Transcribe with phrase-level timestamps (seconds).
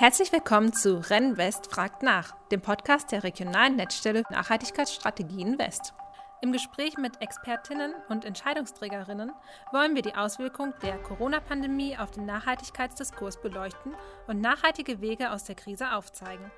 [0.00, 5.92] Herzlich willkommen zu Renn West fragt nach, dem Podcast der regionalen Netzstelle Nachhaltigkeitsstrategien West.
[6.40, 9.32] Im Gespräch mit Expertinnen und Entscheidungsträgerinnen
[9.72, 13.92] wollen wir die Auswirkung der Corona-Pandemie auf den Nachhaltigkeitsdiskurs beleuchten
[14.28, 16.48] und nachhaltige Wege aus der Krise aufzeigen.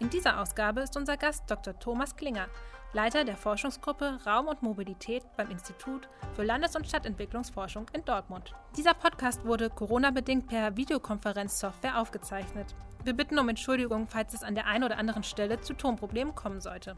[0.00, 1.78] In dieser Ausgabe ist unser Gast Dr.
[1.78, 2.48] Thomas Klinger,
[2.92, 8.56] Leiter der Forschungsgruppe Raum und Mobilität beim Institut für Landes- und Stadtentwicklungsforschung in Dortmund.
[8.76, 12.74] Dieser Podcast wurde Corona-bedingt per Videokonferenzsoftware aufgezeichnet.
[13.04, 16.60] Wir bitten um Entschuldigung, falls es an der einen oder anderen Stelle zu Tonproblemen kommen
[16.60, 16.96] sollte.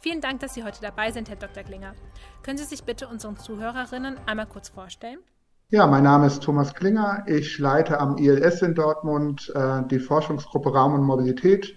[0.00, 1.62] Vielen Dank, dass Sie heute dabei sind, Herr Dr.
[1.62, 1.94] Klinger.
[2.42, 5.18] Können Sie sich bitte unseren Zuhörerinnen einmal kurz vorstellen?
[5.70, 7.24] Ja, mein Name ist Thomas Klinger.
[7.26, 11.74] Ich leite am ILS in Dortmund äh, die Forschungsgruppe Raum und Mobilität.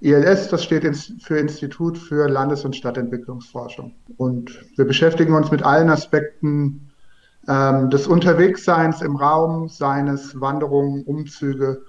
[0.00, 0.84] ILS, das steht
[1.22, 3.94] für Institut für Landes- und Stadtentwicklungsforschung.
[4.16, 6.90] Und wir beschäftigen uns mit allen Aspekten
[7.46, 11.82] ähm, des Unterwegsseins im Raum, seines Wanderungen, Umzüge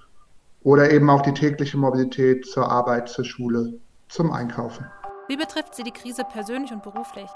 [0.64, 4.85] oder eben auch die tägliche Mobilität zur Arbeit, zur Schule, zum Einkaufen.
[5.27, 7.30] Wie betrifft Sie die Krise persönlich und beruflich?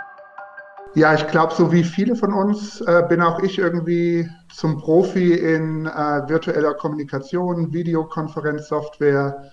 [0.93, 5.33] Ja, ich glaube, so wie viele von uns äh, bin auch ich irgendwie zum Profi
[5.33, 9.51] in äh, virtueller Kommunikation, Videokonferenzsoftware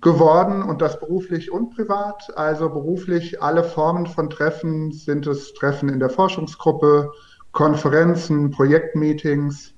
[0.00, 2.28] geworden und das beruflich und privat.
[2.36, 7.10] Also beruflich alle Formen von Treffen sind es Treffen in der Forschungsgruppe,
[7.52, 9.74] Konferenzen, Projektmeetings,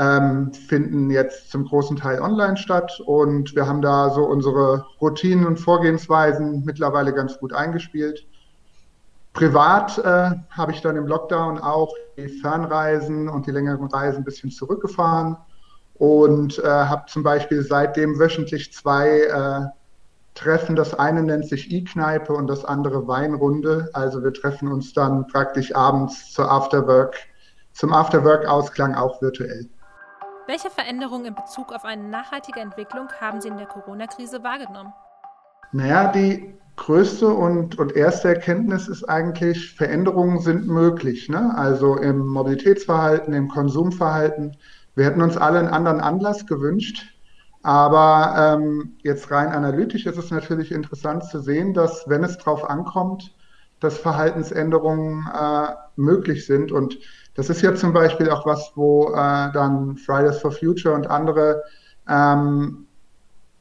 [0.00, 5.44] ähm, finden jetzt zum großen Teil online statt und wir haben da so unsere Routinen
[5.44, 8.26] und Vorgehensweisen mittlerweile ganz gut eingespielt.
[9.34, 14.24] Privat äh, habe ich dann im Lockdown auch die Fernreisen und die längeren Reisen ein
[14.24, 15.36] bisschen zurückgefahren
[15.94, 19.66] und äh, habe zum Beispiel seitdem wöchentlich zwei äh,
[20.34, 20.76] Treffen.
[20.76, 23.90] Das eine nennt sich E-Kneipe und das andere Weinrunde.
[23.92, 27.16] Also wir treffen uns dann praktisch abends zur Afterwork,
[27.74, 29.68] zum Afterwork-Ausklang auch virtuell.
[30.50, 34.92] Welche Veränderungen in Bezug auf eine nachhaltige Entwicklung haben Sie in der Corona-Krise wahrgenommen?
[35.70, 41.28] Naja, die größte und, und erste Erkenntnis ist eigentlich, Veränderungen sind möglich.
[41.28, 41.56] Ne?
[41.56, 44.56] Also im Mobilitätsverhalten, im Konsumverhalten.
[44.96, 47.14] Wir hätten uns alle einen anderen Anlass gewünscht.
[47.62, 52.68] Aber ähm, jetzt rein analytisch ist es natürlich interessant zu sehen, dass wenn es darauf
[52.68, 53.36] ankommt,
[53.78, 56.72] dass Verhaltensänderungen äh, möglich sind.
[56.72, 56.98] Und
[57.34, 61.62] das ist ja zum Beispiel auch was, wo äh, dann Fridays for Future und andere
[62.08, 62.86] ähm,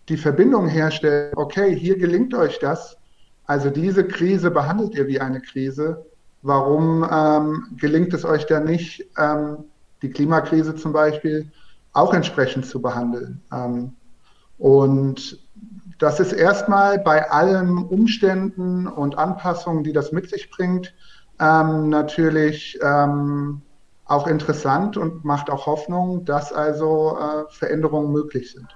[0.09, 2.97] die Verbindung herstellen, okay, hier gelingt euch das.
[3.45, 6.05] Also diese Krise behandelt ihr wie eine Krise.
[6.41, 9.65] Warum ähm, gelingt es euch dann nicht, ähm,
[10.01, 11.51] die Klimakrise zum Beispiel
[11.93, 13.41] auch entsprechend zu behandeln?
[13.53, 13.93] Ähm,
[14.57, 15.39] und
[15.99, 20.93] das ist erstmal bei allen Umständen und Anpassungen, die das mit sich bringt,
[21.39, 23.61] ähm, natürlich ähm,
[24.05, 28.67] auch interessant und macht auch Hoffnung, dass also äh, Veränderungen möglich sind.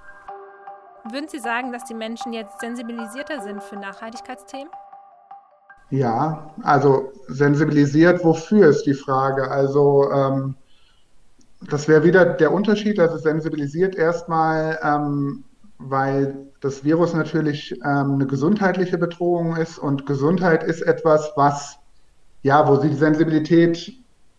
[1.10, 4.70] Würden Sie sagen, dass die Menschen jetzt sensibilisierter sind für Nachhaltigkeitsthemen?
[5.90, 9.50] Ja, also sensibilisiert, wofür ist die Frage.
[9.50, 10.56] Also ähm,
[11.68, 15.44] das wäre wieder der Unterschied, also sensibilisiert erstmal, ähm,
[15.78, 21.78] weil das Virus natürlich ähm, eine gesundheitliche Bedrohung ist und Gesundheit ist etwas, was,
[22.44, 23.92] ja, wo die Sensibilität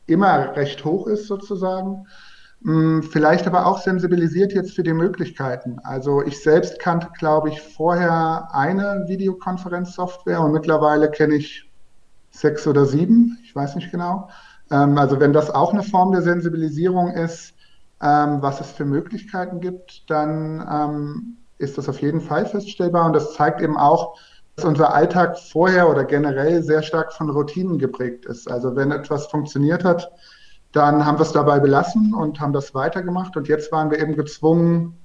[0.05, 2.05] immer recht hoch ist sozusagen.
[2.63, 5.79] Hm, vielleicht aber auch sensibilisiert jetzt für die Möglichkeiten.
[5.83, 11.69] Also ich selbst kannte, glaube ich, vorher eine Videokonferenzsoftware und mittlerweile kenne ich
[12.29, 14.29] sechs oder sieben, ich weiß nicht genau.
[14.69, 17.55] Ähm, also wenn das auch eine Form der Sensibilisierung ist,
[18.01, 23.13] ähm, was es für Möglichkeiten gibt, dann ähm, ist das auf jeden Fall feststellbar und
[23.13, 24.19] das zeigt eben auch,
[24.55, 28.49] dass unser Alltag vorher oder generell sehr stark von Routinen geprägt ist.
[28.49, 30.11] Also wenn etwas funktioniert hat,
[30.71, 34.15] dann haben wir es dabei belassen und haben das weitergemacht und jetzt waren wir eben
[34.15, 34.97] gezwungen,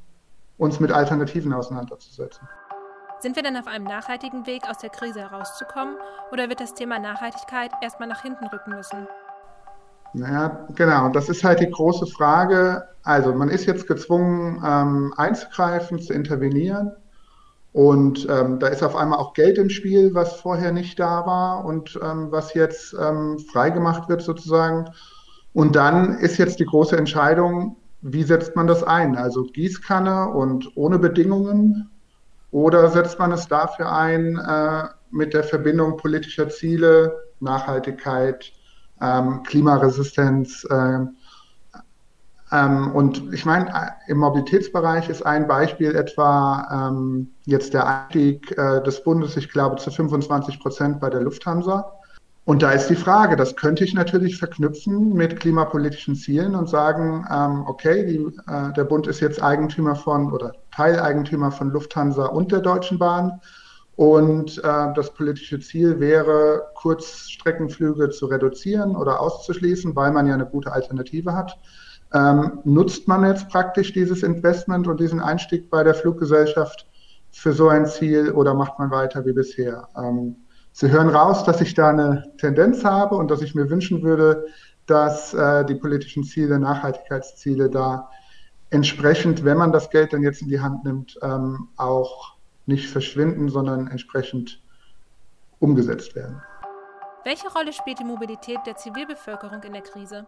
[0.59, 2.47] uns mit Alternativen auseinanderzusetzen.
[3.21, 5.97] Sind wir denn auf einem nachhaltigen Weg aus der Krise herauszukommen
[6.33, 9.07] oder wird das Thema Nachhaltigkeit erstmal nach hinten rücken müssen?
[10.13, 11.09] Naja, genau.
[11.11, 12.89] Das ist halt die große Frage.
[13.03, 16.93] Also man ist jetzt gezwungen, ähm, einzugreifen, zu intervenieren.
[17.73, 21.65] Und ähm, da ist auf einmal auch Geld im Spiel, was vorher nicht da war
[21.65, 24.91] und ähm, was jetzt ähm, freigemacht wird sozusagen.
[25.53, 29.17] Und dann ist jetzt die große Entscheidung, wie setzt man das ein?
[29.17, 31.91] Also Gießkanne und ohne Bedingungen
[32.51, 38.53] oder setzt man es dafür ein äh, mit der Verbindung politischer Ziele, Nachhaltigkeit,
[39.01, 40.67] ähm, Klimaresistenz.
[40.69, 41.07] Äh,
[42.53, 43.73] ähm, und ich meine,
[44.09, 49.77] im Mobilitätsbereich ist ein Beispiel etwa ähm, jetzt der Einstieg äh, des Bundes, ich glaube,
[49.77, 51.93] zu 25 Prozent bei der Lufthansa.
[52.45, 57.25] Und da ist die Frage, das könnte ich natürlich verknüpfen mit klimapolitischen Zielen und sagen,
[57.31, 58.17] ähm, okay, die,
[58.51, 63.41] äh, der Bund ist jetzt Eigentümer von oder Teileigentümer von Lufthansa und der Deutschen Bahn.
[63.95, 70.47] Und äh, das politische Ziel wäre, Kurzstreckenflüge zu reduzieren oder auszuschließen, weil man ja eine
[70.47, 71.59] gute Alternative hat.
[72.13, 76.87] Ähm, nutzt man jetzt praktisch dieses Investment und diesen Einstieg bei der Fluggesellschaft
[77.31, 79.89] für so ein Ziel oder macht man weiter wie bisher?
[79.97, 80.37] Ähm,
[80.73, 84.47] Sie hören raus, dass ich da eine Tendenz habe und dass ich mir wünschen würde,
[84.87, 88.09] dass äh, die politischen Ziele, Nachhaltigkeitsziele da
[88.71, 92.37] entsprechend, wenn man das Geld dann jetzt in die Hand nimmt, ähm, auch
[92.67, 94.63] nicht verschwinden, sondern entsprechend
[95.59, 96.41] umgesetzt werden.
[97.25, 100.27] Welche Rolle spielt die Mobilität der Zivilbevölkerung in der Krise?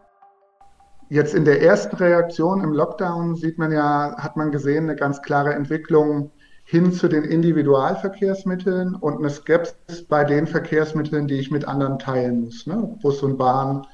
[1.12, 5.20] Jetzt in der ersten Reaktion im Lockdown sieht man ja, hat man gesehen, eine ganz
[5.20, 6.30] klare Entwicklung
[6.64, 12.44] hin zu den Individualverkehrsmitteln und eine Skepsis bei den Verkehrsmitteln, die ich mit anderen teilen
[12.44, 12.66] muss.
[12.66, 12.96] Ne?
[13.02, 13.86] Bus und Bahn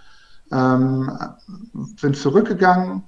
[0.52, 1.10] ähm,
[1.96, 3.02] sind zurückgegangen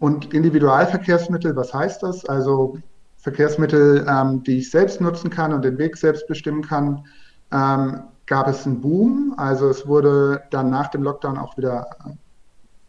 [0.00, 2.24] und Individualverkehrsmittel, was heißt das?
[2.24, 2.78] Also
[3.18, 7.04] Verkehrsmittel, ähm, die ich selbst nutzen kann und den Weg selbst bestimmen kann,
[7.52, 9.34] ähm, gab es einen Boom.
[9.36, 11.86] Also es wurde dann nach dem Lockdown auch wieder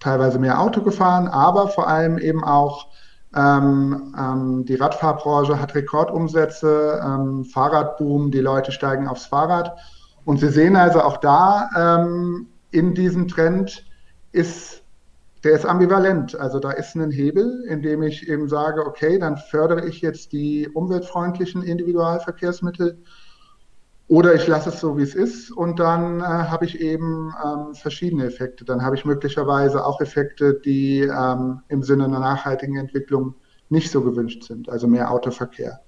[0.04, 2.88] teilweise mehr Auto gefahren, aber vor allem eben auch
[3.36, 9.76] ähm, ähm, die Radfahrbranche hat Rekordumsätze, ähm, Fahrradboom, die Leute steigen aufs Fahrrad.
[10.26, 13.86] Und Sie sehen also auch da ähm, in diesem Trend
[14.32, 14.84] ist,
[15.44, 16.36] der ist ambivalent.
[16.36, 20.32] Also da ist ein Hebel, in dem ich eben sage, okay, dann fördere ich jetzt
[20.32, 23.00] die umweltfreundlichen Individualverkehrsmittel
[24.08, 27.74] oder ich lasse es so, wie es ist und dann äh, habe ich eben ähm,
[27.74, 28.66] verschiedene Effekte.
[28.66, 33.36] Dann habe ich möglicherweise auch Effekte, die ähm, im Sinne einer nachhaltigen Entwicklung
[33.70, 35.80] nicht so gewünscht sind, also mehr Autoverkehr.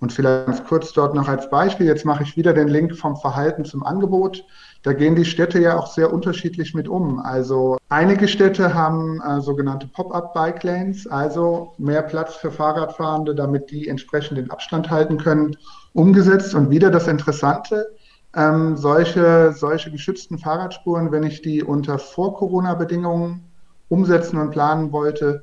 [0.00, 3.16] Und vielleicht ganz kurz dort noch als Beispiel, jetzt mache ich wieder den Link vom
[3.16, 4.44] Verhalten zum Angebot.
[4.82, 7.18] Da gehen die Städte ja auch sehr unterschiedlich mit um.
[7.18, 13.88] Also einige Städte haben äh, sogenannte Pop-up-Bike Lanes, also mehr Platz für Fahrradfahrende, damit die
[13.88, 15.56] entsprechend den Abstand halten können
[15.94, 16.54] umgesetzt.
[16.54, 17.88] Und wieder das Interessante,
[18.36, 23.44] ähm, solche, solche geschützten Fahrradspuren, wenn ich die unter Vor-Corona-Bedingungen
[23.88, 25.42] umsetzen und planen wollte,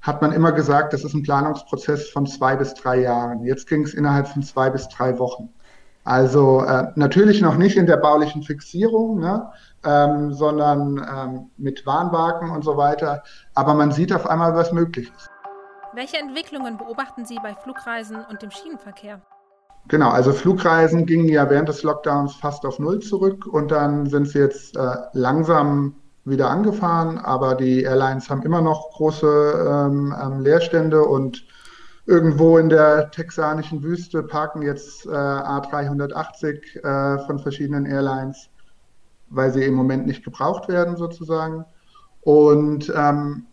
[0.00, 3.44] hat man immer gesagt, das ist ein Planungsprozess von zwei bis drei Jahren.
[3.44, 5.50] Jetzt ging es innerhalb von zwei bis drei Wochen.
[6.10, 9.48] Also äh, natürlich noch nicht in der baulichen Fixierung, ne,
[9.84, 13.22] ähm, sondern ähm, mit Warnwagen und so weiter.
[13.54, 15.28] Aber man sieht auf einmal, was möglich ist.
[15.94, 19.20] Welche Entwicklungen beobachten Sie bei Flugreisen und dem Schienenverkehr?
[19.86, 24.26] Genau, also Flugreisen gingen ja während des Lockdowns fast auf Null zurück und dann sind
[24.26, 30.40] sie jetzt äh, langsam wieder angefahren, aber die Airlines haben immer noch große ähm, ähm,
[30.40, 31.44] Leerstände und
[32.06, 38.48] irgendwo in der texanischen Wüste parken jetzt äh, A380 äh, von verschiedenen Airlines,
[39.28, 41.64] weil sie im Moment nicht gebraucht werden sozusagen.
[42.22, 43.46] Und ähm,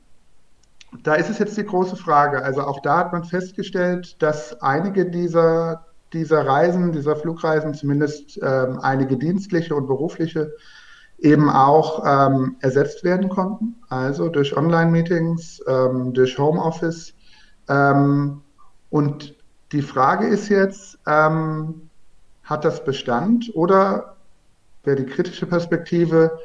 [1.03, 2.43] da ist es jetzt die große Frage.
[2.43, 8.79] Also auch da hat man festgestellt, dass einige dieser dieser Reisen, dieser Flugreisen, zumindest ähm,
[8.81, 10.53] einige dienstliche und berufliche,
[11.19, 13.75] eben auch ähm, ersetzt werden konnten.
[13.89, 17.13] Also durch Online-Meetings, ähm, durch Homeoffice.
[17.67, 18.41] Ähm,
[18.89, 19.35] und
[19.71, 21.89] die Frage ist jetzt, ähm,
[22.43, 24.15] hat das Bestand oder
[24.83, 26.39] wäre die kritische Perspektive,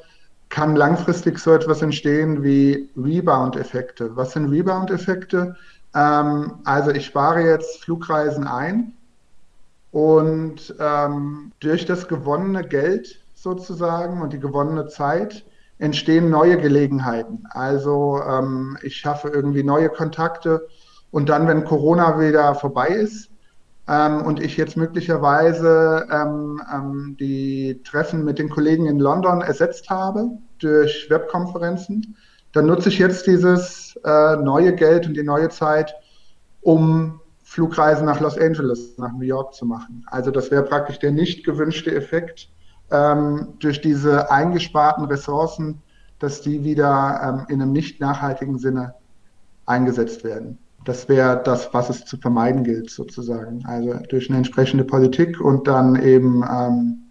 [0.49, 4.15] kann langfristig so etwas entstehen wie Rebound-Effekte?
[4.17, 5.57] Was sind Rebound-Effekte?
[5.95, 8.93] Ähm, also ich spare jetzt Flugreisen ein
[9.93, 15.45] und ähm, durch das gewonnene Geld sozusagen und die gewonnene Zeit
[15.79, 17.45] entstehen neue Gelegenheiten.
[17.51, 20.69] Also ähm, ich schaffe irgendwie neue Kontakte
[21.13, 23.31] und dann, wenn Corona wieder vorbei ist
[23.87, 29.89] ähm, und ich jetzt möglicherweise ähm, ähm, die Treffen mit den Kollegen in London ersetzt
[29.91, 32.17] habe durch Webkonferenzen,
[32.53, 35.95] dann nutze ich jetzt dieses äh, neue Geld und die neue Zeit,
[36.63, 40.05] um Flugreisen nach Los Angeles, nach New York zu machen.
[40.07, 42.49] Also das wäre praktisch der nicht gewünschte Effekt
[42.91, 45.83] ähm, durch diese eingesparten Ressourcen,
[46.19, 48.95] dass die wieder ähm, in einem nicht nachhaltigen Sinne
[49.67, 50.59] eingesetzt werden.
[50.85, 53.65] Das wäre das, was es zu vermeiden gilt, sozusagen.
[53.67, 57.03] Also durch eine entsprechende Politik und dann eben ähm,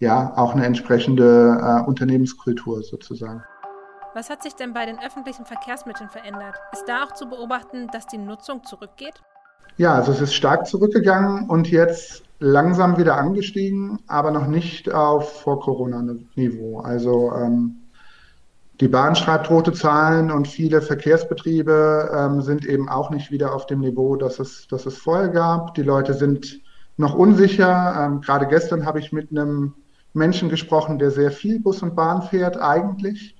[0.00, 3.42] ja auch eine entsprechende äh, Unternehmenskultur sozusagen.
[4.14, 6.54] Was hat sich denn bei den öffentlichen Verkehrsmitteln verändert?
[6.72, 9.20] Ist da auch zu beobachten, dass die Nutzung zurückgeht?
[9.76, 15.40] Ja, also es ist stark zurückgegangen und jetzt langsam wieder angestiegen, aber noch nicht auf
[15.42, 16.78] Vor-Corona-Niveau.
[16.78, 17.83] Also ähm,
[18.80, 23.66] die Bahn schreibt rote Zahlen und viele Verkehrsbetriebe ähm, sind eben auch nicht wieder auf
[23.66, 25.74] dem Niveau, das es, das es vorher gab.
[25.74, 26.60] Die Leute sind
[26.96, 27.94] noch unsicher.
[28.04, 29.74] Ähm, gerade gestern habe ich mit einem
[30.12, 33.36] Menschen gesprochen, der sehr viel Bus und Bahn fährt eigentlich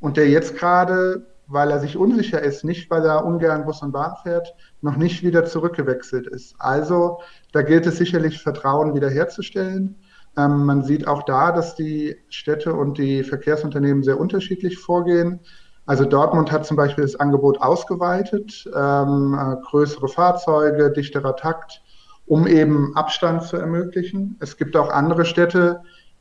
[0.00, 3.92] und der jetzt gerade, weil er sich unsicher ist, nicht weil er ungern Bus und
[3.92, 6.54] Bahn fährt, noch nicht wieder zurückgewechselt ist.
[6.58, 7.20] Also
[7.52, 9.96] da gilt es sicherlich, Vertrauen wiederherzustellen.
[10.36, 15.40] Ähm, man sieht auch da, dass die Städte und die Verkehrsunternehmen sehr unterschiedlich vorgehen.
[15.86, 21.82] Also Dortmund hat zum Beispiel das Angebot ausgeweitet, ähm, äh, größere Fahrzeuge, dichterer Takt,
[22.26, 24.36] um eben Abstand zu ermöglichen.
[24.40, 25.80] Es gibt auch andere Städte,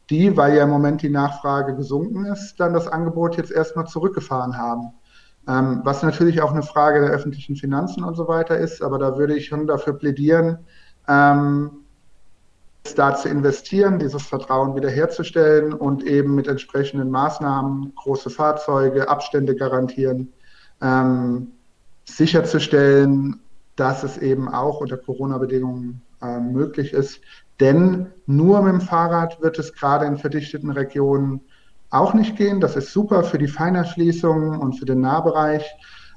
[0.10, 4.58] die, weil ja im Moment die Nachfrage gesunken ist, dann das Angebot jetzt erstmal zurückgefahren
[4.58, 4.94] haben.
[5.48, 9.18] Ähm, was natürlich auch eine Frage der öffentlichen Finanzen und so weiter ist, aber da
[9.18, 10.60] würde ich schon dafür plädieren,
[11.08, 11.86] ähm,
[12.96, 20.34] da zu investieren, dieses Vertrauen wiederherzustellen und eben mit entsprechenden Maßnahmen, große Fahrzeuge, Abstände garantieren,
[20.82, 21.52] ähm,
[22.06, 23.40] sicherzustellen,
[23.76, 27.22] dass es eben auch unter Corona-Bedingungen äh, möglich ist.
[27.60, 31.42] Denn nur mit dem Fahrrad wird es gerade in verdichteten Regionen
[31.90, 32.62] auch nicht gehen.
[32.62, 35.66] Das ist super für die Feinerschließungen und für den Nahbereich.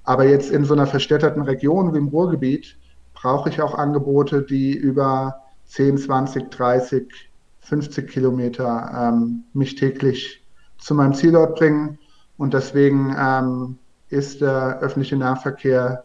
[0.04, 2.76] Aber jetzt in so einer verstädterten Region wie im Ruhrgebiet
[3.14, 5.41] brauche ich auch Angebote, die über
[5.72, 10.44] 10, 20, 30, 50 Kilometer ähm, mich täglich
[10.76, 11.98] zu meinem Zielort bringen.
[12.36, 13.78] Und deswegen ähm,
[14.10, 16.04] ist der öffentliche Nahverkehr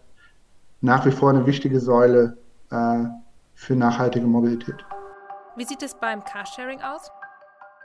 [0.79, 2.38] nach wie vor eine wichtige Säule
[2.71, 3.03] äh,
[3.55, 4.86] für nachhaltige Mobilität.
[5.57, 7.12] Wie sieht es beim Carsharing aus?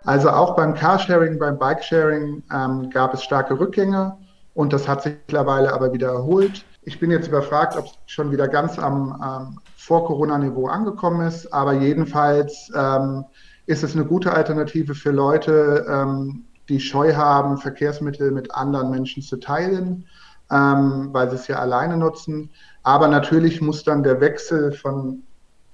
[0.04, 4.16] Also auch beim Carsharing, beim Bikesharing ähm, gab es starke Rückgänge
[4.54, 6.64] und das hat sich mittlerweile aber wieder erholt.
[6.84, 11.74] Ich bin jetzt überfragt, ob es schon wieder ganz am ähm, Vor-Corona-Niveau angekommen ist, aber
[11.74, 13.24] jedenfalls ähm,
[13.66, 19.22] ist es eine gute Alternative für Leute, ähm, die Scheu haben, Verkehrsmittel mit anderen Menschen
[19.22, 20.06] zu teilen,
[20.50, 22.50] ähm, weil sie es ja alleine nutzen.
[22.82, 25.22] Aber natürlich muss dann der Wechsel von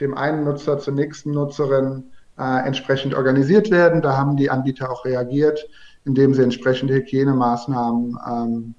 [0.01, 2.05] dem einen Nutzer zur nächsten Nutzerin
[2.39, 4.03] äh, entsprechend organisiert werden.
[4.03, 5.67] Da haben die Anbieter auch reagiert,
[6.05, 8.75] indem sie entsprechende Hygienemaßnahmen ähm,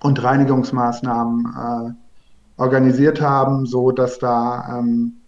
[0.00, 5.20] und Reinigungsmaßnahmen äh, organisiert haben, so dass da ähm,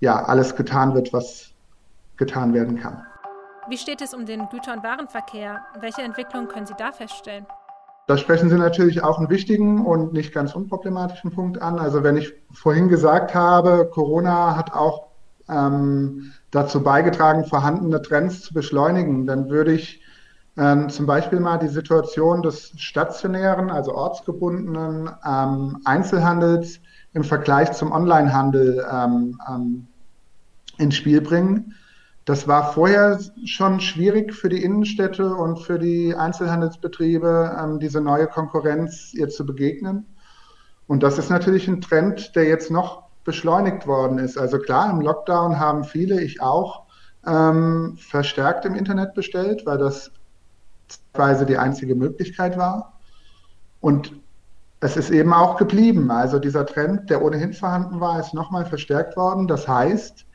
[0.00, 1.52] ja alles getan wird, was
[2.16, 3.02] getan werden kann.
[3.68, 5.60] Wie steht es um den Güter- und Warenverkehr?
[5.80, 7.46] Welche Entwicklungen können Sie da feststellen?
[8.08, 11.78] Da sprechen Sie natürlich auch einen wichtigen und nicht ganz unproblematischen Punkt an.
[11.78, 15.06] Also wenn ich vorhin gesagt habe, Corona hat auch
[15.48, 20.01] ähm, dazu beigetragen, vorhandene Trends zu beschleunigen, dann würde ich
[20.56, 26.80] ähm, zum Beispiel mal die Situation des stationären, also ortsgebundenen ähm, Einzelhandels
[27.14, 29.86] im Vergleich zum Onlinehandel ähm, ähm,
[30.78, 31.74] ins Spiel bringen.
[32.24, 38.28] Das war vorher schon schwierig für die Innenstädte und für die Einzelhandelsbetriebe, ähm, diese neue
[38.28, 40.06] Konkurrenz ihr zu begegnen.
[40.86, 44.36] Und das ist natürlich ein Trend, der jetzt noch beschleunigt worden ist.
[44.38, 46.84] Also klar, im Lockdown haben viele, ich auch,
[47.26, 50.10] ähm, verstärkt im Internet bestellt, weil das
[51.14, 52.98] Weise die einzige Möglichkeit war.
[53.80, 54.12] Und
[54.80, 56.10] es ist eben auch geblieben.
[56.10, 59.46] Also dieser Trend, der ohnehin vorhanden war, ist nochmal verstärkt worden.
[59.46, 60.26] Das heißt,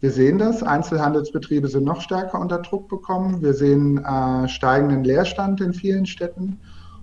[0.00, 3.40] wir sehen das, Einzelhandelsbetriebe sind noch stärker unter Druck bekommen.
[3.42, 6.58] Wir sehen äh, steigenden Leerstand in vielen Städten.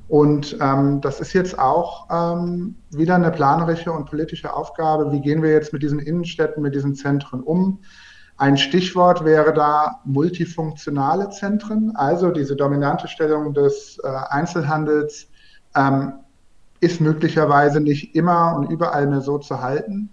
[0.10, 5.12] Und ähm, das ist jetzt auch ähm, wieder eine planerische und politische Aufgabe.
[5.12, 7.80] Wie gehen wir jetzt mit diesen Innenstädten, mit diesen Zentren um?
[8.40, 15.28] Ein Stichwort wäre da multifunktionale Zentren, also diese dominante Stellung des äh, Einzelhandels
[15.76, 16.14] ähm,
[16.80, 20.10] ist möglicherweise nicht immer und überall mehr so zu halten.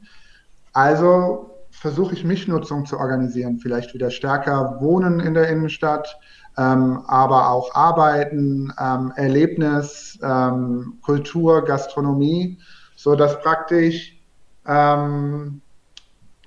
[0.72, 6.18] Also versuche ich Mischnutzung zu organisieren, vielleicht wieder stärker Wohnen in der Innenstadt,
[6.58, 12.58] ähm, aber auch Arbeiten, ähm, Erlebnis, ähm, Kultur, Gastronomie,
[12.96, 14.20] so dass praktisch
[14.66, 15.62] ähm,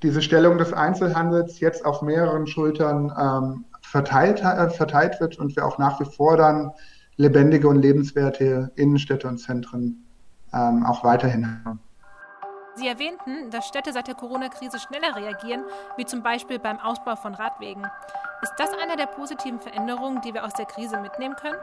[0.01, 5.65] diese Stellung des Einzelhandels jetzt auf mehreren Schultern ähm, verteilt, äh, verteilt wird und wir
[5.65, 6.71] auch nach wie vor dann
[7.17, 10.05] lebendige und lebenswerte Innenstädte und Zentren
[10.53, 11.79] ähm, auch weiterhin haben.
[12.75, 15.63] Sie erwähnten, dass Städte seit der Corona-Krise schneller reagieren,
[15.97, 17.85] wie zum Beispiel beim Ausbau von Radwegen.
[18.41, 21.57] Ist das eine der positiven Veränderungen, die wir aus der Krise mitnehmen können?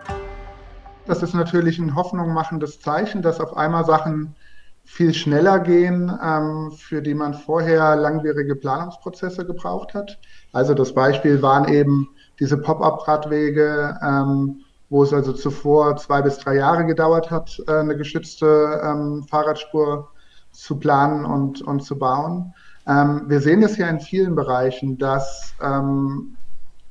[1.06, 4.34] Das ist natürlich ein hoffnungmachendes Zeichen, dass auf einmal Sachen
[4.86, 10.18] viel schneller gehen, ähm, für die man vorher langwierige Planungsprozesse gebraucht hat.
[10.52, 16.54] Also das Beispiel waren eben diese Pop-up-Radwege, ähm, wo es also zuvor zwei bis drei
[16.54, 20.08] Jahre gedauert hat, äh, eine geschützte ähm, Fahrradspur
[20.52, 22.54] zu planen und, und zu bauen.
[22.86, 26.36] Ähm, wir sehen das ja in vielen Bereichen, dass ähm,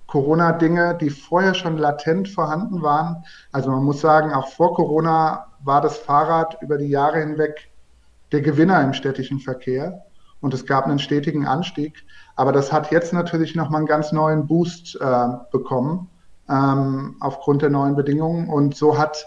[0.08, 3.24] Corona-Dinge, die vorher schon latent vorhanden waren,
[3.54, 7.72] also man muss sagen, auch vor Corona war das Fahrrad über die Jahre hinweg
[8.32, 10.04] der Gewinner im städtischen Verkehr.
[10.42, 12.06] und es gab einen stetigen Anstieg.
[12.36, 16.08] Aber das hat jetzt natürlich nochmal einen ganz neuen Boost äh, bekommen
[16.50, 18.50] ähm, aufgrund der neuen Bedingungen.
[18.50, 19.26] Und so hat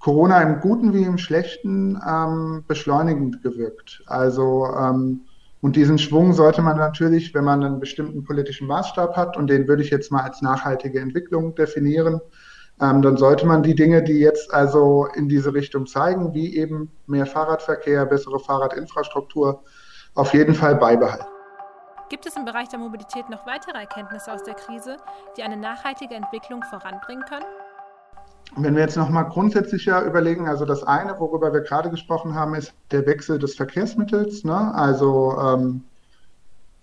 [0.00, 4.02] Corona im Guten wie im Schlechten ähm, beschleunigend gewirkt.
[4.06, 5.20] Also ähm,
[5.60, 9.66] und diesen Schwung sollte man natürlich, wenn man einen bestimmten politischen Maßstab hat, und den
[9.66, 12.20] würde ich jetzt mal als nachhaltige Entwicklung definieren,
[12.80, 16.90] ähm, dann sollte man die Dinge, die jetzt also in diese Richtung zeigen, wie eben
[17.06, 19.62] mehr Fahrradverkehr, bessere Fahrradinfrastruktur,
[20.14, 21.26] auf jeden Fall beibehalten.
[22.08, 24.96] Gibt es im Bereich der Mobilität noch weitere Erkenntnisse aus der Krise,
[25.36, 27.44] die eine nachhaltige Entwicklung voranbringen können?
[28.54, 32.72] Wenn wir jetzt nochmal grundsätzlicher überlegen, also das eine, worüber wir gerade gesprochen haben, ist
[32.92, 34.44] der Wechsel des Verkehrsmittels.
[34.44, 34.72] Ne?
[34.74, 35.82] Also ähm,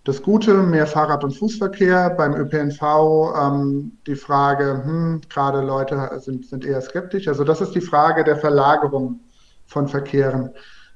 [0.03, 2.09] das Gute, mehr Fahrrad- und Fußverkehr.
[2.11, 7.27] Beim ÖPNV ähm, die Frage, hm, gerade Leute sind, sind eher skeptisch.
[7.27, 9.21] Also das ist die Frage der Verlagerung
[9.65, 10.51] von Verkehren.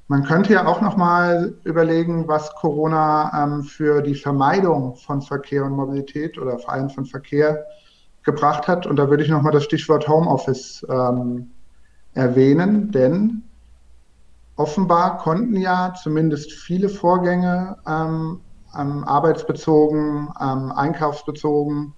[0.09, 5.73] Man könnte ja auch nochmal überlegen, was Corona ähm, für die Vermeidung von Verkehr und
[5.73, 7.65] Mobilität oder vor allem von Verkehr
[8.23, 8.85] gebracht hat.
[8.85, 11.51] Und da würde ich nochmal das Stichwort Homeoffice ähm,
[12.13, 13.43] erwähnen, denn
[14.57, 18.41] offenbar konnten ja zumindest viele Vorgänge ähm,
[18.77, 21.93] arbeitsbezogen, einkaufsbezogen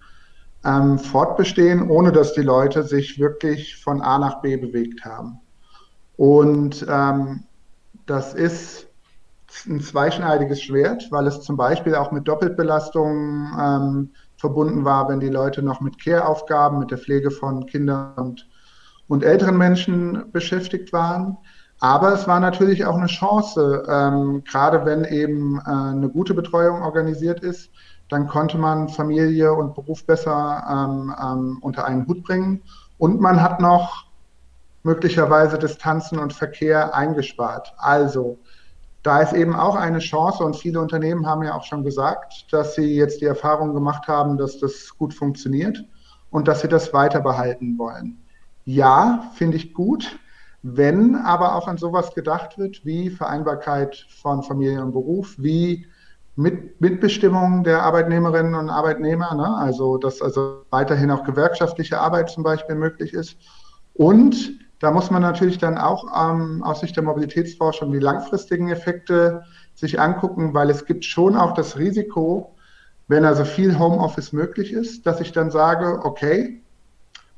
[0.65, 5.39] ähm, fortbestehen, ohne dass die Leute sich wirklich von A nach B bewegt haben.
[6.17, 7.43] Und ähm,
[8.05, 8.87] das ist
[9.67, 15.29] ein zweischneidiges Schwert, weil es zum Beispiel auch mit Doppelbelastungen ähm, verbunden war, wenn die
[15.29, 18.47] Leute noch mit Care-Aufgaben, mit der Pflege von Kindern und,
[19.07, 21.37] und älteren Menschen beschäftigt waren.
[21.79, 26.81] Aber es war natürlich auch eine Chance, ähm, gerade wenn eben äh, eine gute Betreuung
[26.81, 27.69] organisiert ist,
[28.09, 32.61] dann konnte man Familie und Beruf besser ähm, ähm, unter einen Hut bringen.
[32.97, 34.07] Und man hat noch
[34.83, 37.73] möglicherweise Distanzen und Verkehr eingespart.
[37.77, 38.39] Also
[39.03, 42.75] da ist eben auch eine Chance und viele Unternehmen haben ja auch schon gesagt, dass
[42.75, 45.85] sie jetzt die Erfahrung gemacht haben, dass das gut funktioniert
[46.31, 48.17] und dass sie das weiter behalten wollen.
[48.65, 50.19] Ja, finde ich gut.
[50.61, 55.87] Wenn aber auch an sowas gedacht wird, wie Vereinbarkeit von Familie und Beruf, wie
[56.35, 59.57] mit, Mitbestimmung der Arbeitnehmerinnen und Arbeitnehmer, ne?
[59.57, 63.37] also dass also weiterhin auch gewerkschaftliche Arbeit zum Beispiel möglich ist
[63.93, 69.43] und da muss man natürlich dann auch ähm, aus Sicht der Mobilitätsforschung die langfristigen Effekte
[69.75, 72.55] sich angucken, weil es gibt schon auch das Risiko,
[73.09, 76.61] wenn also viel Homeoffice möglich ist, dass ich dann sage, okay,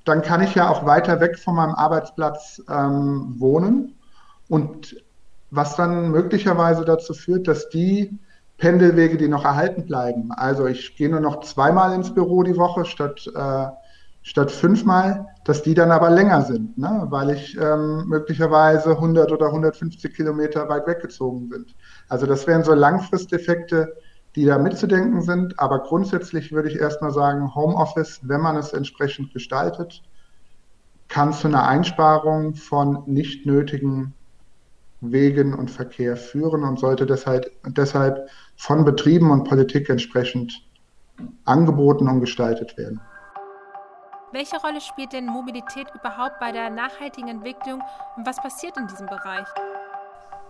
[0.06, 3.98] dann kann ich ja auch weiter weg von meinem Arbeitsplatz ähm, wohnen
[4.50, 4.96] und
[5.52, 8.18] was dann möglicherweise dazu führt, dass die
[8.58, 12.86] Pendelwege, die noch erhalten bleiben, also ich gehe nur noch zweimal ins Büro die Woche
[12.86, 13.68] statt äh,
[14.22, 17.08] statt fünfmal, dass die dann aber länger sind, ne?
[17.10, 21.76] weil ich ähm, möglicherweise 100 oder 150 Kilometer weit weggezogen sind.
[22.08, 23.94] Also das wären so Langfristeffekte,
[24.36, 25.60] die da mitzudenken sind.
[25.60, 30.02] Aber grundsätzlich würde ich erstmal sagen, Homeoffice, wenn man es entsprechend gestaltet,
[31.08, 34.14] kann zu einer Einsparung von nicht nötigen
[35.02, 40.64] Wegen und Verkehr führen und sollte deshalb, deshalb von Betrieben und Politik entsprechend
[41.46, 43.02] angeboten und gestaltet werden.
[44.32, 47.82] Welche Rolle spielt denn Mobilität überhaupt bei der nachhaltigen Entwicklung
[48.16, 49.48] und was passiert in diesem Bereich?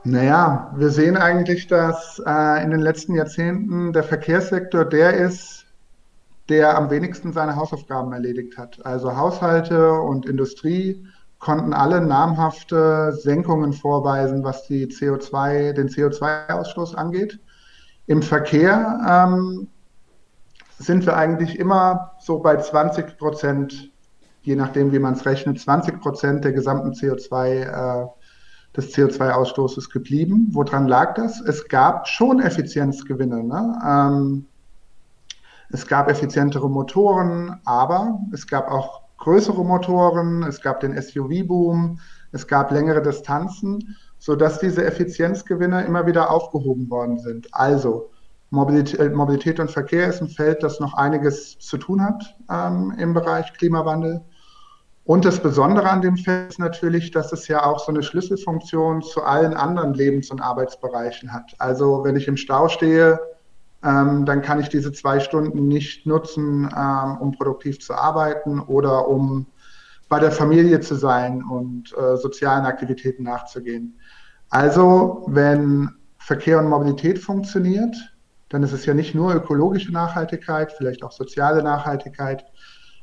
[0.03, 5.67] Naja, wir sehen eigentlich, dass äh, in den letzten Jahrzehnten der Verkehrssektor der ist,
[6.49, 8.83] der am wenigsten seine Hausaufgaben erledigt hat.
[8.83, 11.05] Also Haushalte und Industrie
[11.37, 17.39] konnten alle namhafte Senkungen vorweisen, was die CO2, den CO2-Ausstoß angeht.
[18.07, 19.67] Im Verkehr ähm,
[20.79, 23.91] sind wir eigentlich immer so bei 20 Prozent,
[24.41, 28.07] je nachdem, wie man es rechnet, 20 Prozent der gesamten CO2, äh,
[28.75, 30.47] des CO2-Ausstoßes geblieben.
[30.51, 31.41] Woran lag das?
[31.41, 33.43] Es gab schon Effizienzgewinne.
[33.43, 33.81] Ne?
[33.85, 34.45] Ähm,
[35.69, 41.99] es gab effizientere Motoren, aber es gab auch größere Motoren, es gab den SUV-Boom,
[42.31, 47.47] es gab längere Distanzen, sodass diese Effizienzgewinne immer wieder aufgehoben worden sind.
[47.53, 48.09] Also
[48.49, 52.93] Mobilität, äh, Mobilität, und Verkehr ist ein Feld, das noch einiges zu tun hat ähm,
[52.97, 54.21] im Bereich Klimawandel.
[55.03, 59.01] Und das Besondere an dem Feld ist natürlich, dass es ja auch so eine Schlüsselfunktion
[59.01, 61.55] zu allen anderen Lebens- und Arbeitsbereichen hat.
[61.57, 63.19] Also wenn ich im Stau stehe,
[63.83, 69.07] ähm, dann kann ich diese zwei Stunden nicht nutzen, ähm, um produktiv zu arbeiten oder
[69.07, 69.47] um
[70.07, 73.97] bei der Familie zu sein und äh, sozialen Aktivitäten nachzugehen.
[74.49, 77.95] Also wenn Verkehr und Mobilität funktioniert,
[78.49, 82.43] dann ist es ja nicht nur ökologische Nachhaltigkeit, vielleicht auch soziale Nachhaltigkeit.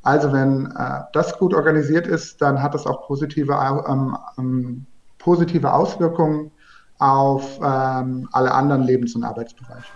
[0.02, 3.52] Also wenn äh, das gut organisiert ist, dann hat das auch positive,
[3.88, 4.87] ähm, ähm,
[5.18, 6.50] positive Auswirkungen
[6.98, 9.92] auf ähm, alle anderen Lebens- und Arbeitsbereiche.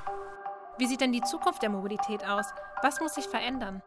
[0.78, 2.46] Wie sieht denn die Zukunft der Mobilität aus?
[2.82, 3.82] Was muss sich verändern?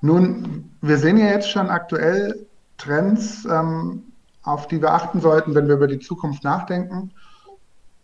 [0.00, 2.46] Nun, wir sehen ja jetzt schon aktuell
[2.76, 7.12] Trends, ähm, auf die wir achten sollten, wenn wir über die Zukunft nachdenken.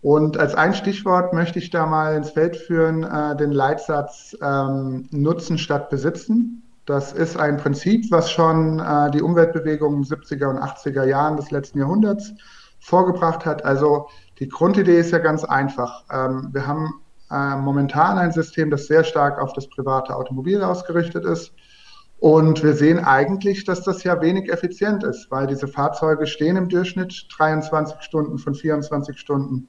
[0.00, 5.08] Und als ein Stichwort möchte ich da mal ins Feld führen, äh, den Leitsatz ähm,
[5.12, 6.62] Nutzen statt Besitzen.
[6.86, 11.36] Das ist ein Prinzip, was schon äh, die Umweltbewegung in den 70er und 80er Jahren
[11.36, 12.32] des letzten Jahrhunderts
[12.80, 13.64] vorgebracht hat.
[13.64, 14.08] Also
[14.40, 16.04] die Grundidee ist ja ganz einfach.
[16.10, 16.94] Ähm, wir haben
[17.30, 21.52] äh, momentan ein System, das sehr stark auf das private Automobil ausgerichtet ist.
[22.18, 26.68] Und wir sehen eigentlich, dass das ja wenig effizient ist, weil diese Fahrzeuge stehen im
[26.68, 29.68] Durchschnitt 23 Stunden von 24 Stunden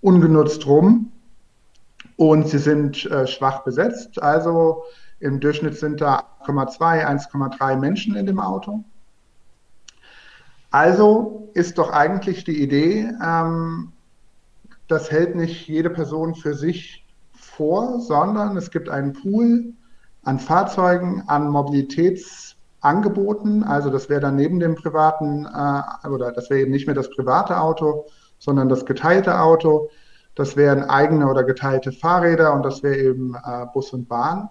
[0.00, 1.10] ungenutzt rum
[2.16, 4.22] und sie sind äh, schwach besetzt.
[4.22, 4.84] Also
[5.20, 8.84] im Durchschnitt sind da 1,2, 1,3 Menschen in dem Auto.
[10.70, 13.92] Also ist doch eigentlich die Idee, ähm,
[14.86, 19.72] das hält nicht jede Person für sich vor, sondern es gibt einen Pool
[20.22, 23.64] an Fahrzeugen, an Mobilitätsangeboten.
[23.64, 27.10] Also das wäre dann neben dem privaten, äh, oder das wäre eben nicht mehr das
[27.10, 28.06] private Auto,
[28.38, 29.90] sondern das geteilte Auto.
[30.34, 34.48] Das wären eigene oder geteilte Fahrräder und das wäre eben äh, Bus und Bahn.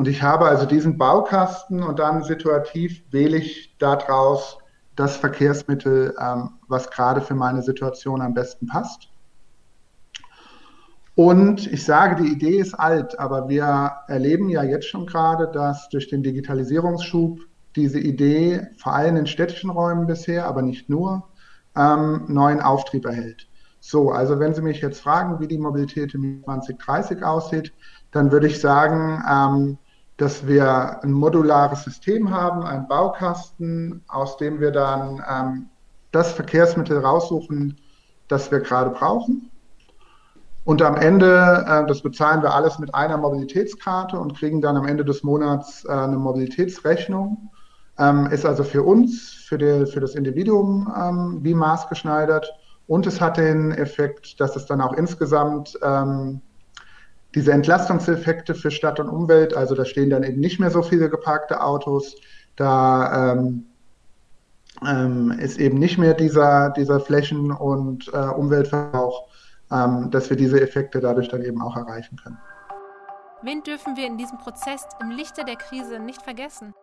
[0.00, 4.56] Und ich habe also diesen Baukasten und dann situativ wähle ich daraus
[4.96, 9.10] das Verkehrsmittel, ähm, was gerade für meine Situation am besten passt.
[11.16, 15.90] Und ich sage, die Idee ist alt, aber wir erleben ja jetzt schon gerade, dass
[15.90, 17.38] durch den Digitalisierungsschub
[17.76, 21.28] diese Idee vor allem in städtischen Räumen bisher, aber nicht nur,
[21.76, 23.48] ähm, neuen Auftrieb erhält.
[23.80, 27.74] So, also wenn Sie mich jetzt fragen, wie die Mobilität im 2030 aussieht,
[28.12, 29.78] dann würde ich sagen, ähm,
[30.20, 35.66] dass wir ein modulares System haben, einen Baukasten, aus dem wir dann ähm,
[36.12, 37.78] das Verkehrsmittel raussuchen,
[38.28, 39.50] das wir gerade brauchen.
[40.64, 44.86] Und am Ende, äh, das bezahlen wir alles mit einer Mobilitätskarte und kriegen dann am
[44.86, 47.50] Ende des Monats äh, eine Mobilitätsrechnung.
[47.98, 52.52] Ähm, ist also für uns, für, die, für das Individuum ähm, wie maßgeschneidert.
[52.86, 56.42] Und es hat den Effekt, dass es dann auch insgesamt ähm,
[57.34, 61.08] diese Entlastungseffekte für Stadt und Umwelt, also da stehen dann eben nicht mehr so viele
[61.08, 62.16] geparkte Autos,
[62.56, 63.66] da ähm,
[64.86, 69.28] ähm, ist eben nicht mehr dieser, dieser Flächen- und äh, Umweltverbrauch,
[69.70, 72.38] ähm, dass wir diese Effekte dadurch dann eben auch erreichen können.
[73.42, 76.74] Wen dürfen wir in diesem Prozess im Lichte der Krise nicht vergessen?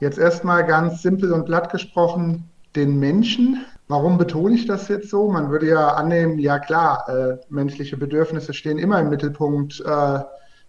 [0.00, 3.64] Jetzt erstmal ganz simpel und glatt gesprochen, den Menschen.
[3.88, 5.28] Warum betone ich das jetzt so?
[5.28, 10.20] Man würde ja annehmen, ja klar, äh, menschliche Bedürfnisse stehen immer im Mittelpunkt äh,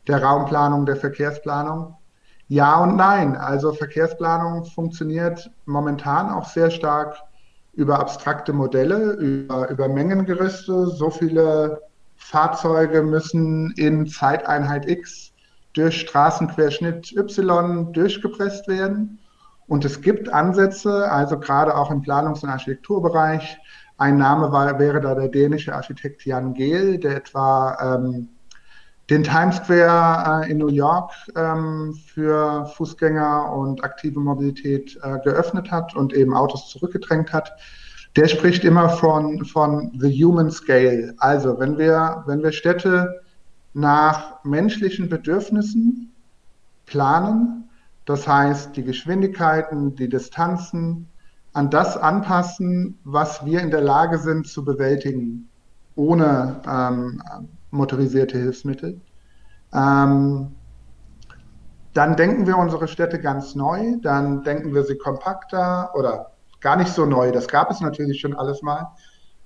[0.08, 1.96] der Raumplanung, der Verkehrsplanung.
[2.48, 3.38] Ja und nein.
[3.38, 7.16] Also Verkehrsplanung funktioniert momentan auch sehr stark
[7.74, 10.88] über abstrakte Modelle, über, über Mengengerüste.
[10.88, 11.82] So viele
[12.18, 15.32] Fahrzeuge müssen in Zeiteinheit X
[15.74, 19.20] durch Straßenquerschnitt Y durchgepresst werden.
[19.72, 23.58] Und es gibt Ansätze, also gerade auch im Planungs- und Architekturbereich.
[23.98, 28.28] Ein Name war, wäre da der dänische Architekt Jan Gehl, der etwa ähm,
[29.10, 35.72] den Times Square äh, in New York ähm, für Fußgänger und aktive Mobilität äh, geöffnet
[35.72, 37.54] hat und eben Autos zurückgedrängt hat.
[38.18, 41.14] Der spricht immer von, von the human scale.
[41.20, 43.22] Also wenn wir, wenn wir Städte
[43.74, 46.12] nach menschlichen Bedürfnissen
[46.88, 47.70] planen,
[48.06, 51.08] das heißt, die Geschwindigkeiten, die Distanzen
[51.54, 55.50] an das anpassen, was wir in der Lage sind zu bewältigen,
[55.96, 57.22] ohne ähm,
[57.72, 59.02] motorisierte Hilfsmittel.
[59.74, 60.56] Ähm,
[61.94, 66.94] dann denken wir unsere Städte ganz neu, dann denken wir sie kompakter oder gar nicht
[66.94, 68.88] so neu, das gab es natürlich schon alles mal.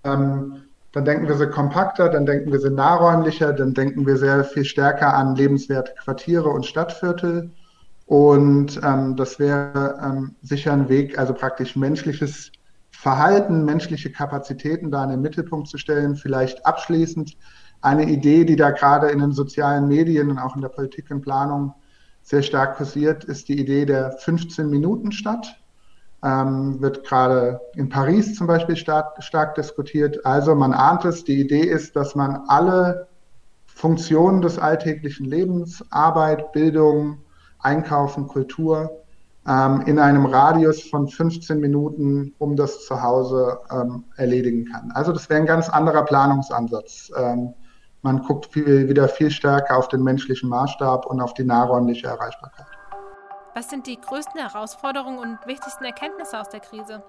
[0.04, 4.44] Ähm, dann denken wir sie kompakter, dann denken wir sie nahräumlicher, dann denken wir sehr
[4.46, 7.52] viel stärker an lebenswerte Quartiere und Stadtviertel.
[8.06, 12.52] Und ähm, das wäre ähm, sicher ein Weg, also praktisch menschliches
[12.92, 16.16] Verhalten, menschliche Kapazitäten da in den Mittelpunkt zu stellen.
[16.16, 17.36] Vielleicht abschließend
[17.82, 21.22] eine Idee, die da gerade in den sozialen Medien und auch in der Politik und
[21.22, 21.74] Planung
[22.22, 25.60] sehr stark kursiert, ist die Idee der 15-Minuten-Stadt.
[26.24, 30.26] Ähm, wird gerade in Paris zum Beispiel stark, stark diskutiert.
[30.26, 33.08] Also man ahnt es, die Idee ist, dass man alle
[33.68, 37.20] Funktionen des alltäglichen Lebens, Arbeit, Bildung,
[37.66, 39.02] Einkaufen, Kultur
[39.48, 44.92] ähm, in einem Radius von 15 Minuten um das Zuhause ähm, erledigen kann.
[44.94, 47.12] Also das wäre ein ganz anderer Planungsansatz.
[47.18, 47.54] Ähm,
[48.02, 52.68] man guckt viel, wieder viel stärker auf den menschlichen Maßstab und auf die nahräumliche Erreichbarkeit.
[53.56, 57.04] Was sind die größten Herausforderungen und wichtigsten Erkenntnisse aus der Krise?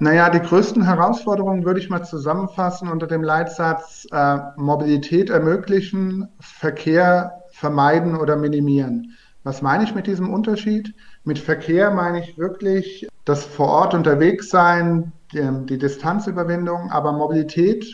[0.00, 7.42] Naja, die größten Herausforderungen würde ich mal zusammenfassen unter dem Leitsatz äh, Mobilität ermöglichen, Verkehr
[7.50, 9.16] vermeiden oder minimieren.
[9.48, 10.94] Was meine ich mit diesem Unterschied?
[11.24, 17.86] Mit Verkehr meine ich wirklich das vor Ort unterwegs sein, die, die Distanzüberwindung, aber Mobilität,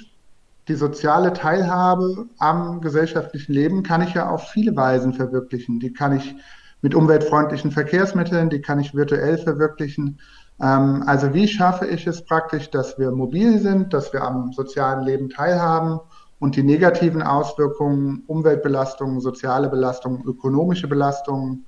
[0.66, 5.78] die soziale Teilhabe am gesellschaftlichen Leben kann ich ja auf viele Weisen verwirklichen.
[5.78, 6.34] Die kann ich
[6.82, 10.18] mit umweltfreundlichen Verkehrsmitteln, die kann ich virtuell verwirklichen.
[10.60, 15.04] Ähm, also wie schaffe ich es praktisch, dass wir mobil sind, dass wir am sozialen
[15.04, 16.00] Leben teilhaben
[16.44, 21.64] und die negativen Auswirkungen, Umweltbelastungen, soziale Belastungen, ökonomische Belastungen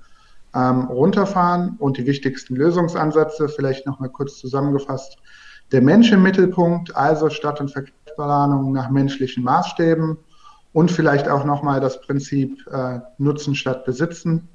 [0.55, 5.17] ähm, runterfahren und die wichtigsten Lösungsansätze, vielleicht nochmal kurz zusammengefasst,
[5.73, 10.19] der Mensch im Mittelpunkt, also Stadt- und Verkehrsplanung nach menschlichen Maßstäben
[10.75, 14.47] und vielleicht auch nochmal das Prinzip äh, Nutzen statt Besitzen.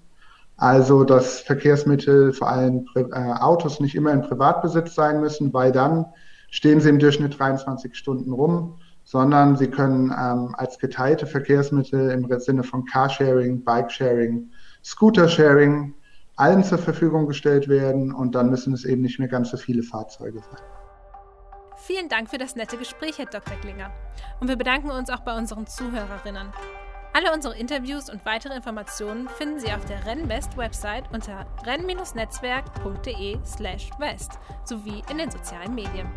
[0.56, 6.06] Also, dass Verkehrsmittel, vor allem äh, Autos, nicht immer in Privatbesitz sein müssen, weil dann
[6.52, 8.78] stehen sie im Durchschnitt 23 Stunden rum,
[9.12, 14.50] sondern sie können ähm, als geteilte Verkehrsmittel im Sinne von Carsharing, Bikesharing,
[14.86, 15.94] Scootersharing
[16.38, 19.84] allen zur Verfügung gestellt werden und dann müssen es eben nicht mehr ganz so viele
[19.84, 20.62] Fahrzeuge sein.
[21.76, 23.58] Vielen Dank für das nette Gespräch, Herr Dr.
[23.58, 23.92] Klinger.
[24.40, 26.48] Und wir bedanken uns auch bei unseren Zuhörerinnen.
[27.12, 35.18] Alle unsere Interviews und weitere Informationen finden Sie auf der Rennwest-Website unter renn-netzwerk.de/west sowie in
[35.18, 36.08] den sozialen Medien.